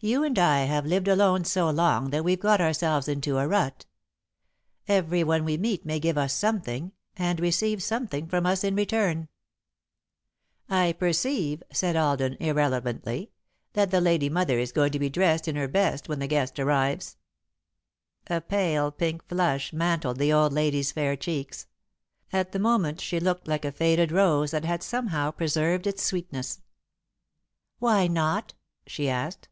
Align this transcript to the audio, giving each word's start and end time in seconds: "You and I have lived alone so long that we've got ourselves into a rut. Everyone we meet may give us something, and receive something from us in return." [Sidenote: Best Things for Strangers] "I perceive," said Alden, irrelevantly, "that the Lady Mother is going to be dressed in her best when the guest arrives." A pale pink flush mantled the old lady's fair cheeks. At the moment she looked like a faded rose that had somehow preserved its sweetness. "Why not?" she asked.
"You 0.00 0.22
and 0.22 0.38
I 0.38 0.64
have 0.64 0.84
lived 0.84 1.08
alone 1.08 1.44
so 1.44 1.70
long 1.70 2.10
that 2.10 2.22
we've 2.24 2.38
got 2.38 2.60
ourselves 2.60 3.08
into 3.08 3.38
a 3.38 3.48
rut. 3.48 3.86
Everyone 4.86 5.46
we 5.46 5.56
meet 5.56 5.86
may 5.86 5.98
give 5.98 6.18
us 6.18 6.34
something, 6.34 6.92
and 7.16 7.40
receive 7.40 7.82
something 7.82 8.26
from 8.28 8.44
us 8.44 8.62
in 8.64 8.76
return." 8.76 9.30
[Sidenote: 10.68 10.98
Best 10.98 10.98
Things 10.98 10.98
for 10.98 10.98
Strangers] 10.98 10.98
"I 10.98 10.98
perceive," 11.38 11.62
said 11.72 11.96
Alden, 11.96 12.36
irrelevantly, 12.38 13.30
"that 13.72 13.90
the 13.90 14.02
Lady 14.02 14.28
Mother 14.28 14.58
is 14.58 14.72
going 14.72 14.92
to 14.92 14.98
be 14.98 15.08
dressed 15.08 15.48
in 15.48 15.56
her 15.56 15.68
best 15.68 16.06
when 16.06 16.18
the 16.18 16.26
guest 16.26 16.58
arrives." 16.58 17.16
A 18.26 18.42
pale 18.42 18.90
pink 18.90 19.26
flush 19.26 19.72
mantled 19.72 20.18
the 20.18 20.34
old 20.34 20.52
lady's 20.52 20.92
fair 20.92 21.16
cheeks. 21.16 21.66
At 22.30 22.52
the 22.52 22.58
moment 22.58 23.00
she 23.00 23.18
looked 23.18 23.48
like 23.48 23.64
a 23.64 23.72
faded 23.72 24.12
rose 24.12 24.50
that 24.50 24.66
had 24.66 24.82
somehow 24.82 25.30
preserved 25.30 25.86
its 25.86 26.02
sweetness. 26.02 26.60
"Why 27.78 28.06
not?" 28.06 28.52
she 28.86 29.08
asked. 29.08 29.48